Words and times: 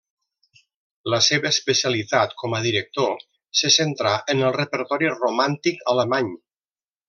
La 1.13 1.19
seva 1.25 1.51
especialitat 1.55 2.33
com 2.39 2.57
a 2.59 2.63
director 2.69 3.13
se 3.61 3.73
centrà 3.77 4.15
en 4.35 4.45
el 4.49 4.57
repertori 4.59 5.15
romàntic 5.23 5.87
alemany. 5.95 6.35